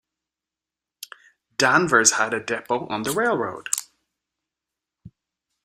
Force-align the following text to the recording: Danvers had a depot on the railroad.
Danvers 1.59 2.13
had 2.13 2.33
a 2.33 2.43
depot 2.43 2.87
on 2.87 3.03
the 3.03 3.11
railroad. 3.11 3.69